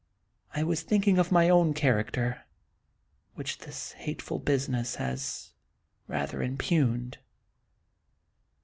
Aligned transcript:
I 0.55 0.63
was 0.63 0.81
thinking 0.81 1.19
of 1.19 1.31
my 1.31 1.47
own 1.47 1.75
character, 1.75 2.45
which 3.35 3.59
this 3.59 3.91
hateful 3.91 4.39
business 4.39 4.95
has 4.95 5.53
rather 6.07 6.41
impugned." 6.41 7.19